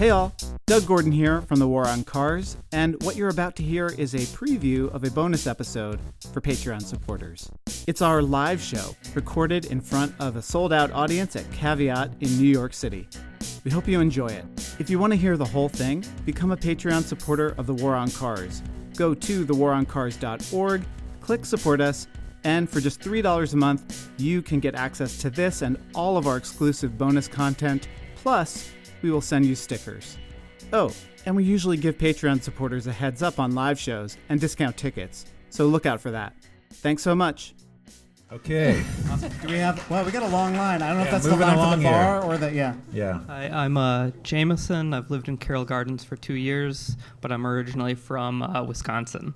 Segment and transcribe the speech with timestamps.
[0.00, 0.34] Hey all,
[0.64, 4.14] Doug Gordon here from the War on Cars, and what you're about to hear is
[4.14, 6.00] a preview of a bonus episode
[6.32, 7.50] for Patreon supporters.
[7.86, 12.38] It's our live show, recorded in front of a sold out audience at Caveat in
[12.38, 13.06] New York City.
[13.62, 14.46] We hope you enjoy it.
[14.78, 17.94] If you want to hear the whole thing, become a Patreon supporter of the War
[17.94, 18.62] on Cars.
[18.96, 20.82] Go to thewaroncars.org,
[21.20, 22.06] click support us,
[22.44, 26.26] and for just $3 a month, you can get access to this and all of
[26.26, 27.86] our exclusive bonus content.
[28.16, 28.70] Plus,
[29.02, 30.16] we will send you stickers.
[30.72, 30.92] Oh,
[31.26, 35.26] and we usually give Patreon supporters a heads up on live shows and discount tickets,
[35.50, 36.34] so look out for that.
[36.72, 37.54] Thanks so much.
[38.32, 38.84] Okay.
[39.42, 39.90] Do we have?
[39.90, 40.82] Well, we got a long line.
[40.82, 41.92] I don't know if that's the moving line for along the here.
[41.92, 42.74] bar or the yeah.
[42.92, 43.20] Yeah.
[43.26, 44.94] Hi, I'm uh, Jameson.
[44.94, 49.34] I've lived in Carroll Gardens for two years, but I'm originally from uh, Wisconsin.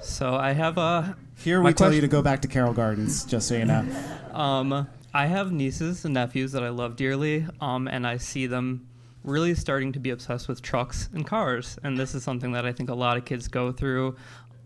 [0.00, 1.16] So I have a.
[1.38, 3.84] Here we tell you to go back to Carroll Gardens, just so you know.
[4.32, 8.88] Um, I have nieces and nephews that I love dearly, um, and I see them
[9.22, 11.78] really starting to be obsessed with trucks and cars.
[11.84, 14.16] And this is something that I think a lot of kids go through.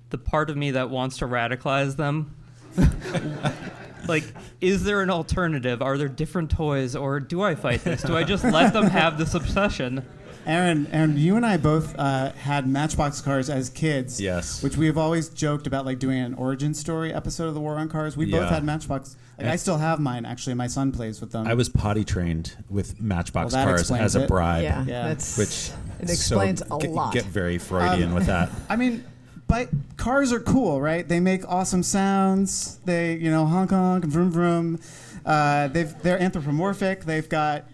[0.09, 2.35] The part of me that wants to radicalize them.
[4.09, 4.25] like,
[4.63, 5.83] is there an alternative?
[5.83, 8.01] Are there different toys, or do I fight this?
[8.01, 10.03] Do I just let them have this obsession?
[10.49, 14.19] Aaron, Aaron, you and I both uh, had Matchbox cars as kids.
[14.21, 14.63] Yes.
[14.63, 17.77] Which we have always joked about, like doing an origin story episode of the War
[17.77, 18.17] on Cars.
[18.17, 18.49] We both Yeah.
[18.51, 19.17] had Matchbox.
[19.37, 20.25] Like, I still have mine.
[20.25, 21.47] Actually, my son plays with them.
[21.47, 24.29] I was potty trained with Matchbox Well, that cars explains as a it.
[24.29, 24.63] bride.
[24.65, 25.09] Yeah, Yeah.
[25.09, 27.12] that's Which it so explains a get, lot.
[27.12, 28.51] Get very Freudian Um, with that.
[28.71, 29.05] I mean,
[29.47, 29.69] but
[29.99, 31.07] cars are cool, right?
[31.07, 32.79] They make awesome sounds.
[32.87, 34.81] They, you know, honk honk vroom vroom.
[35.27, 37.05] Uh, they've they're anthropomorphic.
[37.05, 37.65] They've got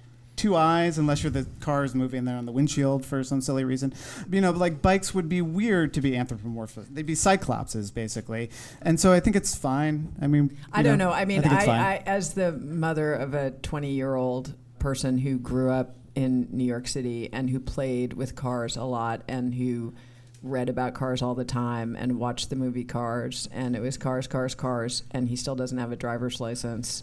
[0.45, 3.64] two eyes, unless you're the car is moving there on the windshield for some silly
[3.64, 3.95] reason.
[4.31, 6.84] You know, like bikes would be weird to be anthropomorphic.
[6.91, 8.50] They'd be cyclopses basically,
[8.83, 10.15] and so I think it's fine.
[10.20, 11.11] I mean, I don't know.
[11.11, 11.67] I mean, it's I.
[11.67, 16.65] I, as the mother of a 20 year old person who grew up in New
[16.65, 19.94] York City and who played with cars a lot and who
[20.43, 24.27] read about cars all the time and watched the movie Cars and it was cars,
[24.27, 27.03] cars, cars, and he still doesn't have a driver's license.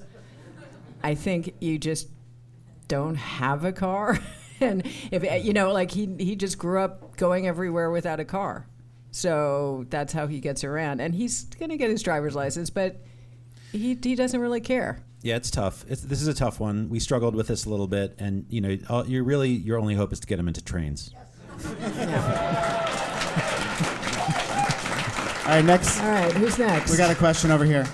[1.04, 2.08] I think you just
[2.92, 4.20] don't have a car.
[4.60, 8.26] and if eh, you know, like he he just grew up going everywhere without a
[8.26, 8.68] car.
[9.12, 11.00] So that's how he gets around.
[11.00, 12.98] And he's gonna get his driver's license, but
[13.72, 15.02] he he doesn't really care.
[15.22, 15.86] Yeah, it's tough.
[15.88, 16.90] It's, this is a tough one.
[16.90, 19.96] We struggled with this a little bit, and you know, all, you really your only
[19.96, 21.14] hope is to get him into trains.
[25.42, 26.92] All right, next All right, who's next?
[26.92, 27.88] we got a question over here.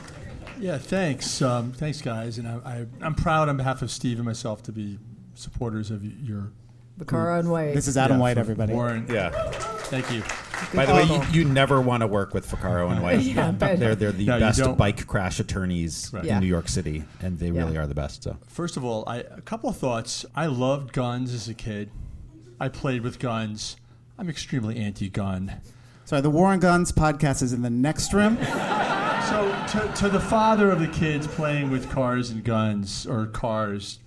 [0.59, 1.41] Yeah, thanks.
[1.41, 2.37] Um, thanks, guys.
[2.37, 4.97] And I, I, I'm proud on behalf of Steve and myself to be
[5.35, 6.51] supporters of your.
[6.99, 7.75] Vaccaro and White.
[7.75, 8.73] This is Adam yeah, White, everybody.
[8.73, 9.05] Warren.
[9.07, 9.29] Yeah.
[9.29, 10.23] Thank you.
[10.73, 13.19] By the way, you, you never want to work with Vaccaro and White.
[13.21, 16.23] Yeah, they're they're the No, best bike crash attorneys Right.
[16.23, 16.39] in Yeah.
[16.39, 17.65] New York City, and they Yeah.
[17.65, 18.23] really are the best.
[18.23, 20.25] So First of all, I, a couple of thoughts.
[20.35, 21.91] I loved guns as a kid.
[22.59, 23.77] I played with guns.
[24.17, 25.61] I'm extremely anti-gun.
[26.05, 28.39] Sorry, the War on Guns podcast is in the next room.
[29.27, 33.99] So, to, to the father of the kids playing with cars and guns or cars,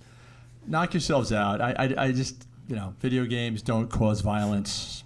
[0.65, 1.61] knock yourselves out.
[1.61, 5.03] I, I, I just, you know, video games don't cause violence.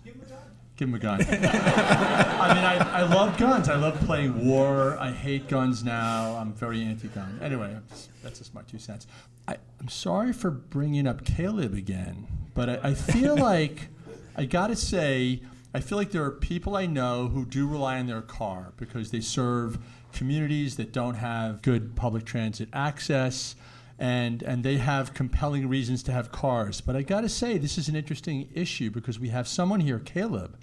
[0.77, 1.19] Give him a gun.
[1.29, 3.67] I mean, I, I love guns.
[3.67, 4.97] I love playing war.
[4.99, 6.37] I hate guns now.
[6.37, 7.37] I'm very anti gun.
[7.41, 7.75] Anyway,
[8.23, 9.07] that's just my two cents.
[9.49, 13.89] I, I'm sorry for bringing up Caleb again, but I, I feel like,
[14.37, 15.41] I gotta say,
[15.75, 19.11] I feel like there are people I know who do rely on their car because
[19.11, 19.77] they serve
[20.13, 23.57] communities that don't have good public transit access
[23.99, 26.79] and and they have compelling reasons to have cars.
[26.79, 29.99] But I got to say, this is an interesting issue because we have someone here,
[29.99, 30.57] Caleb,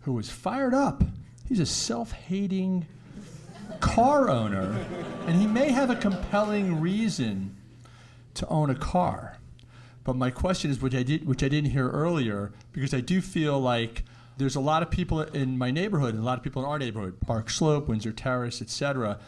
[0.00, 1.04] who is fired up.
[1.46, 2.86] He's a self-hating
[3.80, 4.86] car owner,
[5.26, 7.54] and he may have a compelling reason
[8.32, 9.36] to own a car.
[10.02, 13.20] But my question is, which I did, which I didn't hear earlier, because I do
[13.20, 14.02] feel like
[14.36, 16.78] there's a lot of people in my neighborhood, and a lot of people in our
[16.78, 19.18] neighborhood, Park Slope, Windsor Terrace, etc.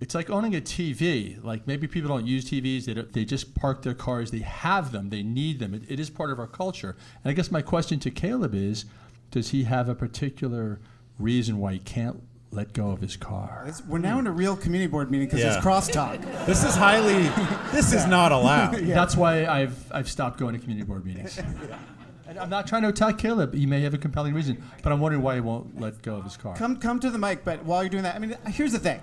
[0.00, 1.42] It's like owning a TV.
[1.44, 4.30] Like maybe people don't use TVs; they, they just park their cars.
[4.30, 5.10] They have them.
[5.10, 5.74] They need them.
[5.74, 6.96] It, it is part of our culture.
[7.22, 8.86] And I guess my question to Caleb is,
[9.30, 10.80] does he have a particular
[11.18, 13.68] reason why he can't let go of his car?
[13.86, 15.56] We're now in a real community board meeting because Yeah.
[15.58, 16.20] it's crosstalk.
[16.46, 17.28] this is highly.
[17.70, 18.76] This is not allowed.
[18.86, 21.38] That's why I've I've stopped going to community board meetings.
[22.30, 23.54] And I'm not trying to attack Caleb.
[23.54, 26.22] He may have a compelling reason, but I'm wondering why he won't let go of
[26.22, 26.54] his car.
[26.54, 27.44] Come, come to the mic.
[27.44, 29.00] But while you're doing that, I mean, here's the thing.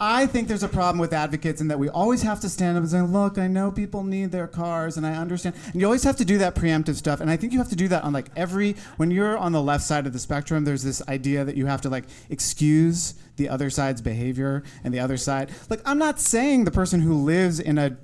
[0.00, 2.82] I think there's a problem with advocates in that we always have to stand up
[2.82, 6.02] and say, "Look, I know people need their cars, and I understand." And you always
[6.02, 7.20] have to do that preemptive stuff.
[7.20, 9.62] And I think you have to do that on like every when you're on the
[9.62, 10.64] left side of the spectrum.
[10.64, 14.98] There's this idea that you have to like excuse the other side's behavior and the
[14.98, 15.50] other side.
[15.70, 17.96] Like, I'm not saying the person who lives in a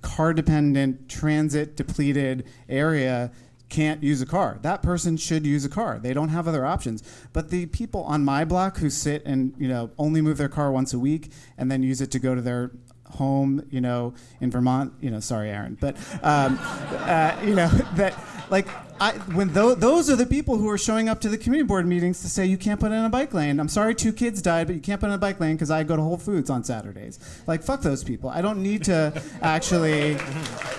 [0.00, 3.32] car dependent, transit depleted area
[3.74, 4.58] can't use a car.
[4.62, 5.98] That person should use a car.
[5.98, 7.02] They don't have other options.
[7.32, 10.70] But the people on my block who sit and you know only move their car
[10.70, 12.70] once a week and then use it to go to their
[13.10, 18.14] home, you know, in Vermont, you know, sorry, Aaron, but um, uh, you know that
[18.48, 18.68] like
[19.00, 21.84] I, when th- those are the people who are showing up to the community board
[21.84, 23.58] meetings to say you can't put in a bike lane.
[23.58, 25.82] I'm sorry, two kids died, but you can't put in a bike lane because I
[25.82, 27.18] go to Whole Foods on Saturdays.
[27.48, 28.30] Like fuck those people.
[28.30, 30.14] I don't need to actually,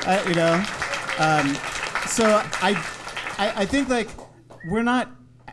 [0.08, 0.64] uh, you know.
[1.18, 1.58] Um,
[2.08, 2.26] so
[2.62, 2.72] I,
[3.38, 4.08] I, I think like
[4.70, 5.10] we're not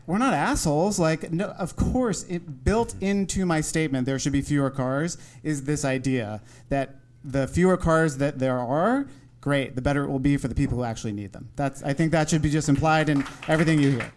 [0.06, 0.99] we're not assholes.
[0.99, 5.64] Like, no, of course, it built into my statement there should be fewer cars is
[5.64, 9.06] this idea that the fewer cars that there are,
[9.40, 11.49] great, the better it will be for the people who actually need them.
[11.56, 14.12] That's I think that should be just implied in everything you hear.